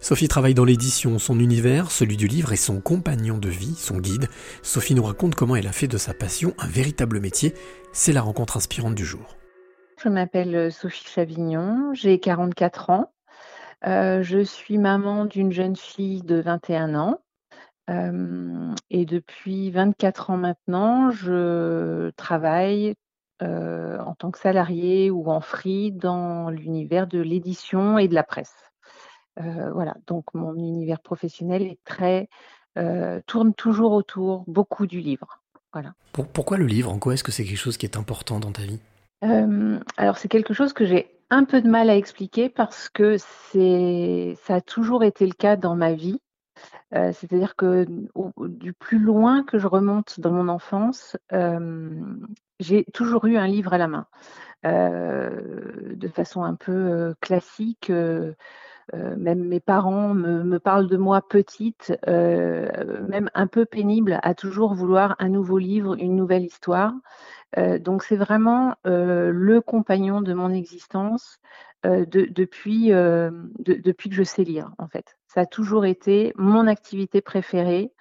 Sophie 0.00 0.28
travaille 0.28 0.54
dans 0.54 0.64
l'édition, 0.64 1.18
son 1.18 1.40
univers, 1.40 1.90
celui 1.90 2.16
du 2.16 2.28
livre, 2.28 2.52
est 2.52 2.56
son 2.56 2.80
compagnon 2.80 3.38
de 3.38 3.48
vie, 3.48 3.74
son 3.74 3.98
guide. 3.98 4.28
Sophie 4.62 4.94
nous 4.94 5.02
raconte 5.02 5.34
comment 5.34 5.56
elle 5.56 5.66
a 5.66 5.72
fait 5.72 5.88
de 5.88 5.98
sa 5.98 6.14
passion 6.14 6.54
un 6.58 6.68
véritable 6.68 7.20
métier. 7.20 7.52
C'est 7.92 8.12
la 8.12 8.22
rencontre 8.22 8.56
inspirante 8.56 8.94
du 8.94 9.04
jour. 9.04 9.36
Je 10.02 10.08
m'appelle 10.08 10.70
Sophie 10.70 11.08
Chavignon, 11.08 11.92
j'ai 11.92 12.20
44 12.20 12.90
ans. 12.90 13.12
Euh, 13.86 14.22
je 14.22 14.42
suis 14.42 14.78
maman 14.78 15.24
d'une 15.24 15.52
jeune 15.52 15.76
fille 15.76 16.22
de 16.22 16.40
21 16.40 16.94
ans. 16.94 17.20
Euh, 17.90 18.74
et 18.90 19.04
depuis 19.06 19.70
24 19.70 20.30
ans 20.30 20.36
maintenant, 20.36 21.10
je 21.10 22.10
travaille 22.10 22.94
euh, 23.42 23.98
en 23.98 24.14
tant 24.14 24.30
que 24.30 24.38
salariée 24.38 25.10
ou 25.10 25.30
en 25.30 25.40
free 25.40 25.90
dans 25.90 26.50
l'univers 26.50 27.06
de 27.06 27.18
l'édition 27.18 27.98
et 27.98 28.08
de 28.08 28.14
la 28.14 28.24
presse. 28.24 28.67
Euh, 29.40 29.70
voilà, 29.72 29.94
donc 30.06 30.24
mon 30.34 30.54
univers 30.54 31.00
professionnel 31.00 31.62
est 31.62 31.78
très 31.84 32.28
euh, 32.76 33.20
tourne 33.26 33.54
toujours 33.54 33.92
autour 33.92 34.44
beaucoup 34.46 34.86
du 34.86 35.00
livre. 35.00 35.40
Voilà. 35.72 35.92
pourquoi 36.12 36.56
le 36.56 36.66
livre? 36.66 36.90
En 36.90 36.98
quoi 36.98 37.14
est-ce 37.14 37.24
que 37.24 37.32
c'est 37.32 37.44
quelque 37.44 37.58
chose 37.58 37.76
qui 37.76 37.86
est 37.86 37.96
important 37.96 38.40
dans 38.40 38.52
ta 38.52 38.62
vie? 38.62 38.80
Euh, 39.24 39.78
Alors 39.96 40.16
c'est 40.18 40.28
quelque 40.28 40.54
chose 40.54 40.72
que 40.72 40.86
j'ai 40.86 41.10
un 41.30 41.44
peu 41.44 41.60
de 41.60 41.68
mal 41.68 41.90
à 41.90 41.96
expliquer 41.96 42.48
parce 42.48 42.88
que 42.88 43.16
c'est 43.18 44.34
ça 44.44 44.56
a 44.56 44.60
toujours 44.60 45.04
été 45.04 45.26
le 45.26 45.32
cas 45.32 45.56
dans 45.56 45.76
ma 45.76 45.92
vie. 45.92 46.20
C'est-à-dire 46.90 47.54
que 47.54 47.86
du 48.38 48.72
plus 48.72 48.98
loin 48.98 49.44
que 49.44 49.58
je 49.58 49.66
remonte 49.66 50.20
dans 50.20 50.30
mon 50.32 50.48
enfance, 50.48 51.18
j'ai 52.60 52.84
toujours 52.94 53.26
eu 53.26 53.36
un 53.36 53.46
livre 53.46 53.74
à 53.74 53.78
la 53.78 53.88
main, 53.88 54.06
de 54.64 56.08
façon 56.08 56.44
un 56.44 56.54
peu 56.54 57.14
classique. 57.20 57.92
Euh, 58.94 59.16
même 59.16 59.44
mes 59.44 59.60
parents 59.60 60.14
me, 60.14 60.58
parlent 60.58 60.88
de 60.88 60.96
moi 60.96 61.20
petite, 61.26 61.96
euh, 62.08 63.06
même 63.08 63.30
un 63.34 63.46
peu 63.46 63.66
pénible, 63.66 64.18
à 64.22 64.34
toujours 64.34 64.74
vouloir 64.74 65.16
un 65.18 65.28
nouveau 65.28 65.58
livre, 65.58 65.96
une 65.98 66.16
nouvelle 66.16 66.44
histoire. 66.44 66.92
Euh, 67.56 67.78
donc 67.78 68.02
c'est 68.02 68.16
vraiment 68.16 68.74
le 68.84 69.60
compagnon 69.60 70.20
de 70.20 70.32
mon 70.32 70.50
existence 70.50 71.38
depuis, 71.84 72.88
depuis 72.90 74.10
que 74.10 74.16
je 74.16 74.24
sais 74.24 74.44
lire, 74.44 74.72
en 74.78 74.88
fait. 74.88 75.16
Ça 75.28 75.42
a 75.42 75.46
toujours 75.46 75.84
été 75.84 76.32
mon 76.36 76.66
activité 76.66 77.20
préférée. 77.20 77.92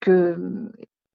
que, 0.00 0.70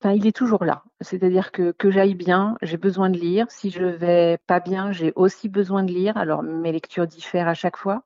il 0.05 0.27
est 0.27 0.35
toujours 0.35 0.63
là. 0.63 0.83
C'est-à-dire 1.01 1.51
que, 1.51 1.71
que 1.71 1.91
j'aille 1.91 2.15
bien, 2.15 2.57
j'ai 2.61 2.77
besoin 2.77 3.09
de 3.09 3.17
lire. 3.17 3.47
Si 3.49 3.71
je 3.71 3.83
vais 3.83 4.37
pas 4.47 4.59
bien, 4.59 4.91
j'ai 4.91 5.11
aussi 5.15 5.49
besoin 5.49 5.83
de 5.83 5.91
lire. 5.91 6.17
Alors, 6.17 6.43
mes 6.43 6.71
lectures 6.71 7.07
diffèrent 7.07 7.47
à 7.47 7.53
chaque 7.53 7.77
fois. 7.77 8.03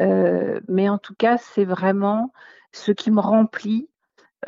Euh, 0.00 0.60
mais 0.68 0.88
en 0.88 0.98
tout 0.98 1.14
cas, 1.14 1.36
c'est 1.38 1.64
vraiment 1.64 2.32
ce 2.72 2.92
qui 2.92 3.10
me 3.10 3.20
remplit, 3.20 3.88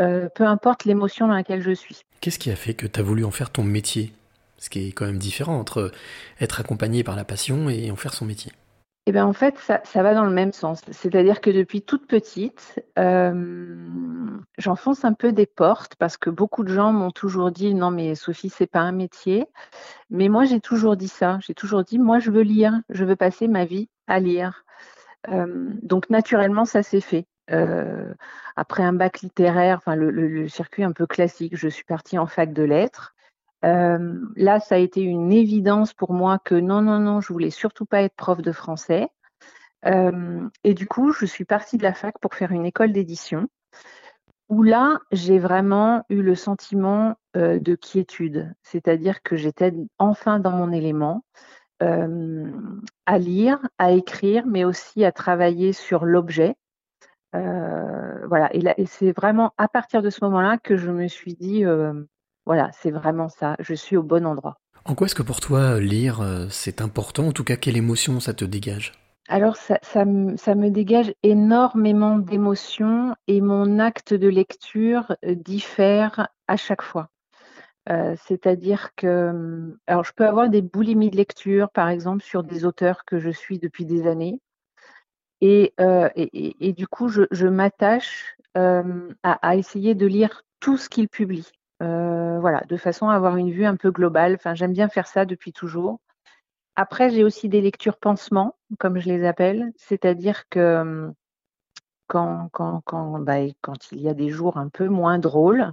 euh, 0.01 0.29
peu 0.35 0.45
importe 0.45 0.85
l'émotion 0.85 1.29
dans 1.29 1.35
laquelle 1.35 1.63
je 1.63 1.73
suis. 1.73 2.03
Qu'est-ce 2.21 2.39
qui 2.39 2.51
a 2.51 2.57
fait 2.57 2.75
que 2.75 2.87
tu 2.87 3.01
as 3.01 3.03
voulu 3.03 3.25
en 3.25 3.31
faire 3.31 3.51
ton 3.51 3.65
métier? 3.65 4.13
Ce 4.59 4.71
qui 4.71 4.89
est 4.89 4.93
quand 4.93 5.07
même 5.07 5.19
différent 5.19 5.59
entre 5.59 5.91
être 6.41 6.61
accompagné 6.61 7.03
par 7.03 7.17
la 7.17 7.25
passion 7.25 7.69
et 7.69 7.91
en 7.91 7.97
faire 7.97 8.15
son 8.15 8.25
métier. 8.25 8.53
Eh 9.07 9.13
bien, 9.13 9.27
en 9.27 9.33
fait, 9.33 9.59
ça, 9.59 9.81
va 10.03 10.15
dans 10.15 10.25
le 10.25 10.31
même 10.31 10.53
sens. 10.53 10.81
C'est-à-dire 10.93 11.41
que 11.41 11.51
depuis 11.51 11.83
toute 11.83 12.07
petite, 12.07 12.81
euh, 12.99 13.75
j'enfonce 14.59 15.05
un 15.05 15.13
peu 15.13 15.33
des 15.33 15.47
portes 15.47 15.97
parce 15.97 16.17
que 16.17 16.31
beaucoup 16.31 16.63
de 16.63 16.73
gens 16.73 16.93
m'ont 16.93 17.11
toujours 17.11 17.51
dit 17.51 17.75
non, 17.75 17.91
mais 17.91 18.15
Sophie, 18.15 18.49
c'est 18.49 18.69
pas 18.69 18.81
un 18.81 18.93
métier. 18.93 19.47
Mais 20.11 20.29
moi, 20.29 20.45
j'ai 20.45 20.61
toujours 20.61 20.97
dit 20.97 21.09
ça. 21.09 21.39
J'ai 21.41 21.55
toujours 21.55 21.83
dit 21.83 21.99
moi, 21.99 22.21
je 22.21 22.31
veux 22.31 22.43
lire. 22.43 22.81
Je 22.91 23.05
veux 23.05 23.17
passer 23.17 23.49
ma 23.49 23.65
vie 23.65 23.89
à 24.07 24.21
lire. 24.21 24.65
Euh, 25.29 25.71
donc, 25.83 26.09
naturellement, 26.09 26.65
ça 26.65 26.85
s'est 26.85 27.01
fait. 27.01 27.27
Euh, 27.51 28.15
après 28.55 28.85
un 28.85 28.93
bac 28.93 29.21
littéraire, 29.21 29.79
enfin 29.79 29.97
le, 29.97 30.49
circuit 30.49 30.85
un 30.85 30.93
peu 30.93 31.07
classique, 31.07 31.57
je 31.57 31.69
suis 31.69 31.85
partie 31.85 32.19
en 32.19 32.27
fac 32.27 32.53
de 32.53 32.63
lettres. 32.63 33.15
Euh, 33.65 34.21
là, 34.37 34.61
ça 34.61 34.75
a 34.75 34.79
été 34.79 35.03
une 35.03 35.33
évidence 35.33 35.95
pour 35.95 36.13
moi 36.13 36.39
que 36.39 36.55
non, 36.55 36.83
non, 36.83 36.99
non, 36.99 37.21
je 37.21 37.33
voulais 37.33 37.51
surtout 37.51 37.87
pas 37.87 38.03
être 38.03 38.17
prof 38.17 38.43
de 38.43 38.53
français. 38.53 39.09
Euh, 39.87 40.49
et 40.65 40.75
du 40.75 40.87
coup, 40.87 41.13
je 41.13 41.27
suis 41.27 41.45
partie 41.45 41.77
de 41.77 41.83
la 41.83 41.95
fac 41.95 42.19
pour 42.21 42.35
faire 42.35 42.53
une 42.53 42.67
école 42.67 42.93
d'édition, 42.93 43.49
où 44.49 44.63
là, 44.63 44.99
j'ai 45.11 45.39
vraiment 45.39 46.05
eu 46.09 46.23
le 46.23 46.35
sentiment 46.35 47.17
euh, 47.37 47.59
de 47.59 47.75
quiétude, 47.75 48.53
c'est-à-dire 48.63 49.23
que 49.23 49.37
j'étais 49.37 49.73
enfin 49.99 50.39
dans 50.39 50.53
mon 50.53 50.73
élément, 50.73 51.25
à 53.07 53.19
lire, 53.19 53.59
à 53.77 53.91
écrire, 53.91 54.47
mais 54.47 54.63
aussi 54.63 55.05
à 55.05 55.11
travailler 55.11 55.73
sur 55.73 56.05
l'objet. 56.05 56.55
voilà, 57.33 58.51
et, 58.53 58.63
et 58.77 58.87
c'est 58.87 59.11
vraiment 59.11 59.53
à 59.59 59.67
partir 59.67 60.01
de 60.01 60.09
ce 60.09 60.25
moment-là 60.25 60.59
que 60.59 60.77
je 60.77 60.93
me 60.93 61.09
suis 61.09 61.35
dit, 61.35 61.65
voilà, 62.45 62.71
c'est 62.73 62.91
vraiment 62.91 63.29
ça. 63.29 63.57
Je 63.61 63.75
suis 63.75 63.97
au 63.97 64.03
bon 64.03 64.27
endroit. 64.27 64.59
En 64.85 64.97
quoi 64.97 65.07
est-ce 65.07 65.15
que 65.15 65.23
pour 65.23 65.41
toi, 65.41 65.79
lire, 65.79 66.21
euh, 66.21 66.47
c'est 66.51 66.81
important? 66.81 67.29
En 67.29 67.33
tout 67.33 67.45
cas, 67.45 67.57
quelle 67.57 67.77
émotion 67.77 68.19
ça 68.19 68.35
te 68.35 68.45
dégage? 68.45 68.93
Alors, 69.29 69.57
ça, 69.57 70.05
me 70.05 70.69
dégage 70.69 71.15
énormément 71.23 72.19
d'émotions 72.19 73.15
et 73.29 73.41
mon 73.41 73.79
acte 73.79 74.13
de 74.13 74.29
lecture 74.29 75.15
euh, 75.25 75.37
diffère 75.37 76.29
à 76.49 76.57
chaque 76.57 76.83
fois. 76.83 77.11
Euh, 77.89 78.17
c'est-à-dire 78.27 78.91
que, 78.97 79.31
hum, 79.31 79.79
alors, 79.87 80.05
je 80.05 80.13
peux 80.13 80.27
avoir 80.27 80.49
des 80.49 80.63
boulimies 80.63 81.11
de 81.11 81.17
lecture, 81.17 81.71
par 81.71 81.89
exemple, 81.89 82.25
sur 82.25 82.43
des 82.43 82.65
auteurs 82.65 83.05
que 83.05 83.21
je 83.21 83.31
suis 83.31 83.61
depuis 83.61 83.85
des 83.85 84.09
années. 84.09 84.41
Et, 85.41 85.75
et, 86.15 86.73
du 86.73 86.87
coup, 86.87 87.09
je, 87.09 87.47
m'attache 87.49 88.37
à, 88.55 89.57
essayer 89.57 89.97
de 89.97 90.07
lire 90.07 90.45
tout 90.61 90.77
ce 90.77 90.89
qu'ils 90.89 91.09
publient. 91.09 91.51
Euh, 91.83 92.39
voilà, 92.41 92.63
de 92.69 92.77
façon 92.77 93.09
à 93.09 93.15
avoir 93.15 93.37
une 93.37 93.51
vue 93.51 93.67
un 93.67 93.77
peu 93.77 93.91
globale. 93.91 94.39
J'aime 94.55 94.73
bien 94.73 94.89
faire 94.89 95.07
ça 95.07 95.25
depuis 95.25 95.53
toujours. 95.53 96.01
Après, 96.77 97.11
j'ai 97.11 97.25
aussi 97.25 97.49
des 97.49 97.61
lectures 97.61 97.99
pansements, 97.99 98.57
comme 98.79 98.99
je 98.99 99.09
les 99.09 99.27
appelle, 99.27 99.73
c'est-à-dire 99.77 100.49
que 100.49 100.81
hum, 100.81 101.15
bah, 102.15 102.49
quand, 103.63 103.93
il 103.93 104.01
y 104.01 104.09
a 104.09 104.15
des 104.15 104.31
jours 104.31 104.59
un 104.59 104.69
peu 104.69 104.89
moins 104.89 105.19
drôles, 105.19 105.73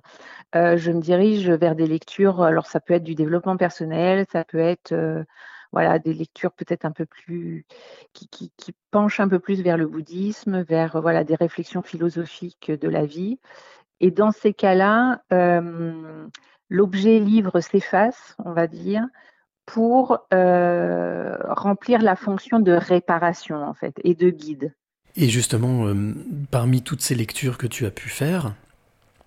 euh, 0.55 0.77
je 0.77 0.91
me 0.91 1.01
dirige 1.01 1.49
vers 1.49 1.75
des 1.75 1.87
lectures. 1.87 2.41
Alors, 2.41 2.67
ça 2.67 2.79
peut 2.79 2.93
être 2.93 3.03
du 3.03 3.15
développement 3.15 3.57
personnel, 3.57 4.25
ça 4.31 4.43
peut 4.45 4.59
être 4.59 4.93
euh, 4.93 5.23
voilà 5.71 5.99
des 5.99 6.13
lectures 6.13 6.51
peut-être 6.53 6.85
un 6.85 6.91
peu 6.91 7.05
plus 7.05 7.65
qui, 8.13 8.51
penchent 8.91 9.19
un 9.19 9.27
peu 9.29 9.39
plus 9.39 9.61
vers 9.61 9.77
le 9.77 9.87
bouddhisme, 9.87 10.61
vers 10.63 11.01
voilà 11.01 11.23
des 11.23 11.35
réflexions 11.35 11.81
philosophiques 11.81 12.71
de 12.71 12.89
la 12.89 13.05
vie. 13.05 13.39
Et 14.01 14.11
dans 14.11 14.31
ces 14.31 14.53
cas-là, 14.53 15.21
euh, 15.33 16.27
l'objet 16.69 17.19
livre 17.19 17.59
s'efface, 17.59 18.35
on 18.43 18.53
va 18.53 18.67
dire, 18.67 19.05
pour 19.65 20.19
euh, 20.33 21.35
remplir 21.49 22.01
la 22.01 22.15
fonction 22.15 22.59
de 22.59 22.71
réparation 22.71 23.57
en 23.57 23.73
fait 23.73 23.93
et 24.03 24.15
de 24.15 24.29
guide. 24.29 24.73
Et 25.15 25.27
justement, 25.27 25.87
euh, 25.87 26.13
parmi 26.49 26.81
toutes 26.81 27.01
ces 27.01 27.15
lectures 27.15 27.57
que 27.57 27.67
tu 27.67 27.85
as 27.85 27.91
pu 27.91 28.09
faire, 28.09 28.53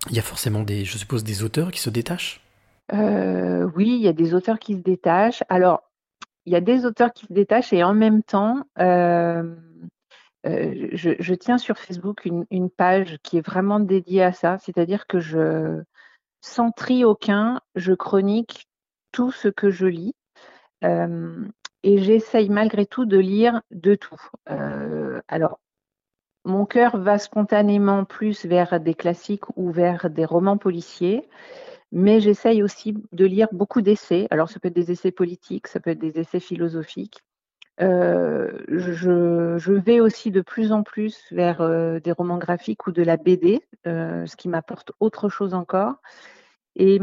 il 0.09 0.15
y 0.15 0.19
a 0.19 0.23
forcément 0.23 0.63
des, 0.63 0.85
je 0.85 0.97
suppose, 0.97 1.23
des 1.23 1.43
auteurs 1.43 1.71
qui 1.71 1.79
se 1.79 1.89
détachent? 1.89 2.39
oui, 3.75 3.87
il 3.87 4.01
y 4.01 4.07
a 4.07 4.13
des 4.13 4.35
auteurs 4.35 4.59
qui 4.59 4.75
se 4.75 4.81
détachent. 4.81 5.43
Alors, 5.49 5.81
il 6.45 6.53
y 6.53 6.55
a 6.55 6.61
des 6.61 6.85
auteurs 6.85 7.13
qui 7.13 7.25
se 7.25 7.33
détachent 7.33 7.73
et 7.73 7.83
en 7.83 7.93
même 7.93 8.23
temps, 8.23 8.63
euh, 8.79 9.55
je, 10.43 11.33
tiens 11.33 11.57
sur 11.57 11.77
Facebook 11.77 12.25
une, 12.25 12.69
page 12.69 13.17
qui 13.23 13.37
est 13.37 13.45
vraiment 13.45 13.79
dédiée 13.79 14.23
à 14.23 14.33
ça, 14.33 14.57
c'est-à-dire 14.59 15.07
que 15.07 15.19
je, 15.19 15.81
sans 16.41 16.71
tri 16.71 17.05
aucun, 17.05 17.61
je 17.75 17.93
chronique 17.93 18.67
tout 19.11 19.31
ce 19.31 19.47
que 19.47 19.69
je 19.69 19.85
lis. 19.85 20.15
Euh, 20.83 21.47
et 21.83 21.97
j'essaye 21.99 22.49
malgré 22.49 22.85
tout 22.85 23.05
de 23.05 23.17
lire 23.17 23.61
de 23.71 23.95
tout. 23.95 24.19
Euh, 24.49 25.21
alors, 25.27 25.59
mon 26.45 26.65
cœur 26.65 26.97
va 26.97 27.17
spontanément 27.17 28.05
plus 28.05 28.45
vers 28.45 28.79
des 28.79 28.93
classiques 28.93 29.47
ou 29.55 29.71
vers 29.71 30.09
des 30.09 30.25
romans 30.25 30.57
policiers, 30.57 31.29
mais 31.91 32.19
j'essaye 32.19 32.63
aussi 32.63 32.95
de 33.11 33.25
lire 33.25 33.47
beaucoup 33.51 33.81
d'essais. 33.81 34.27
Alors, 34.29 34.49
ça 34.49 34.59
peut 34.59 34.69
être 34.69 34.75
des 34.75 34.91
essais 34.91 35.11
politiques, 35.11 35.67
ça 35.67 35.79
peut 35.79 35.91
être 35.91 35.99
des 35.99 36.19
essais 36.19 36.39
philosophiques. 36.39 37.21
Je, 37.79 39.71
vais 39.71 39.99
aussi 39.99 40.31
de 40.31 40.41
plus 40.41 40.71
en 40.71 40.83
plus 40.83 41.25
vers 41.31 41.59
des 42.01 42.11
romans 42.11 42.37
graphiques 42.37 42.87
ou 42.87 42.91
de 42.91 43.03
la 43.03 43.17
BD, 43.17 43.61
ce 43.85 44.35
qui 44.35 44.49
m'apporte 44.49 44.91
autre 44.99 45.29
chose 45.29 45.53
encore. 45.53 45.95
Et, 46.75 46.99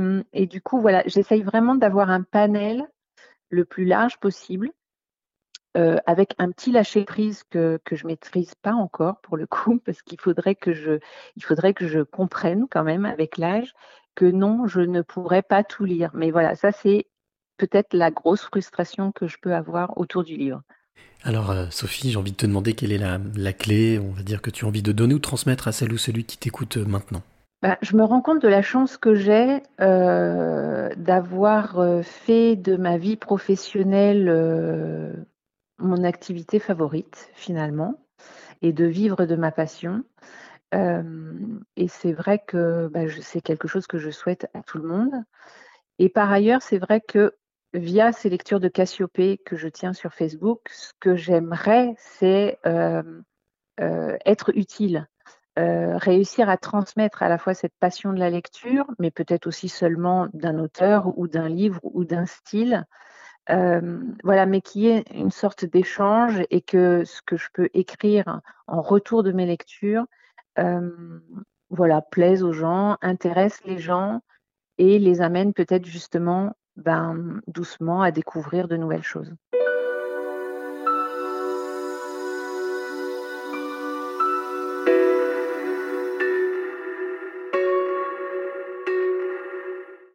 du 0.46 0.60
coup, 0.60 0.80
voilà, 0.80 1.02
j'essaye 1.06 1.42
vraiment 1.42 1.74
d'avoir 1.74 2.10
un 2.10 2.22
panel 2.22 2.88
le 3.50 3.64
plus 3.64 3.84
large 3.84 4.18
possible, 4.18 4.70
avec 5.74 6.34
un 6.38 6.50
petit 6.50 6.72
lâcher 6.72 7.04
prise 7.04 7.44
que, 7.50 7.78
que 7.84 7.96
je 7.96 8.06
maîtrise 8.06 8.54
pas 8.56 8.72
encore 8.72 9.20
pour 9.20 9.36
le 9.36 9.46
coup, 9.46 9.78
parce 9.84 10.02
qu'il 10.02 10.20
faudrait 10.20 10.54
que 10.54 10.72
je, 10.72 10.98
il 11.36 11.44
faudrait 11.44 11.74
que 11.74 11.86
je 11.86 12.00
comprenne 12.00 12.66
quand 12.70 12.84
même 12.84 13.04
avec 13.04 13.38
l'âge 13.38 13.72
que 14.14 14.24
non, 14.24 14.66
je 14.66 14.80
ne 14.80 15.02
pourrais 15.02 15.42
pas 15.42 15.64
tout 15.64 15.84
lire. 15.84 16.10
Mais 16.14 16.30
voilà, 16.30 16.54
ça 16.54 16.72
c'est 16.72 17.06
peut-être 17.60 17.94
la 17.94 18.10
grosse 18.10 18.42
frustration 18.42 19.12
que 19.12 19.26
je 19.26 19.36
peux 19.40 19.54
avoir 19.54 19.98
autour 19.98 20.24
du 20.24 20.36
livre. 20.36 20.62
Alors 21.22 21.54
Sophie, 21.70 22.10
j'ai 22.10 22.18
envie 22.18 22.32
de 22.32 22.36
te 22.36 22.46
demander 22.46 22.72
quelle 22.72 22.92
est 22.92 22.98
la, 22.98 23.18
la, 23.36 23.52
clé, 23.52 23.98
on 23.98 24.12
va 24.12 24.22
dire, 24.22 24.40
que 24.40 24.50
tu 24.50 24.64
as 24.64 24.68
envie 24.68 24.82
de 24.82 24.92
donner 24.92 25.14
ou 25.14 25.18
transmettre 25.18 25.68
à 25.68 25.72
celle 25.72 25.92
ou 25.92 25.98
celui 25.98 26.24
qui 26.24 26.38
t'écoute 26.38 26.78
maintenant. 26.78 27.22
Bah, 27.62 27.76
je 27.82 27.94
me 27.94 28.04
rends 28.04 28.22
compte 28.22 28.40
de 28.40 28.48
la 28.48 28.62
chance 28.62 28.96
que 28.96 29.14
j'ai 29.14 29.62
euh, 29.82 30.88
d'avoir 30.96 31.78
euh, 31.78 32.00
fait 32.00 32.56
de 32.56 32.76
ma 32.76 32.96
vie 32.96 33.16
professionnelle 33.16 34.28
euh, 34.30 35.12
mon 35.78 36.02
activité 36.04 36.58
favorite 36.58 37.28
finalement 37.34 38.02
et 38.62 38.72
de 38.72 38.86
vivre 38.86 39.26
de 39.26 39.36
ma 39.36 39.52
passion. 39.52 40.04
et 40.72 41.88
c'est 41.88 42.12
vrai 42.12 42.42
que 42.46 42.88
bah, 42.88 43.00
c'est 43.20 43.40
quelque 43.40 43.68
chose 43.68 43.86
que 43.86 43.98
je 43.98 44.10
souhaite 44.10 44.46
à 44.54 44.62
tout 44.62 44.78
le 44.78 44.88
monde. 44.88 45.12
Et 45.98 46.08
par 46.08 46.30
ailleurs, 46.32 46.62
c'est 46.62 46.78
vrai 46.78 47.00
que 47.00 47.34
via 47.72 48.12
ces 48.12 48.28
lectures 48.28 48.60
de 48.60 48.68
Cassiopée 48.68 49.38
que 49.38 49.56
je 49.56 49.68
tiens 49.68 49.92
sur 49.92 50.12
Facebook, 50.14 50.60
ce 50.70 50.92
que 51.00 51.16
j'aimerais, 51.16 51.94
c'est 51.96 52.58
être 54.26 54.50
utile. 54.54 55.08
Euh, 55.58 55.98
réussir 55.98 56.48
à 56.48 56.56
transmettre 56.56 57.24
à 57.24 57.28
la 57.28 57.36
fois 57.36 57.54
cette 57.54 57.74
passion 57.80 58.12
de 58.12 58.20
la 58.20 58.30
lecture, 58.30 58.86
mais 59.00 59.10
peut-être 59.10 59.48
aussi 59.48 59.68
seulement 59.68 60.28
d'un 60.32 60.58
auteur 60.58 61.18
ou 61.18 61.26
d'un 61.26 61.48
livre 61.48 61.80
ou 61.82 62.04
d'un 62.04 62.24
style, 62.24 62.86
euh, 63.50 64.00
voilà, 64.22 64.46
mais 64.46 64.60
qui 64.60 64.86
est 64.86 65.04
une 65.12 65.32
sorte 65.32 65.64
d'échange 65.64 66.40
et 66.50 66.62
que 66.62 67.04
ce 67.04 67.20
que 67.20 67.36
je 67.36 67.48
peux 67.52 67.68
écrire 67.74 68.40
en 68.68 68.80
retour 68.80 69.24
de 69.24 69.32
mes 69.32 69.44
lectures, 69.44 70.06
euh, 70.60 71.20
voilà, 71.68 72.00
plaise 72.00 72.44
aux 72.44 72.52
gens, 72.52 72.96
intéresse 73.02 73.60
les 73.64 73.78
gens 73.78 74.20
et 74.78 75.00
les 75.00 75.20
amène 75.20 75.52
peut-être 75.52 75.84
justement 75.84 76.54
ben, 76.80 77.40
doucement 77.46 78.02
à 78.02 78.10
découvrir 78.10 78.68
de 78.68 78.76
nouvelles 78.76 79.02
choses. 79.02 79.32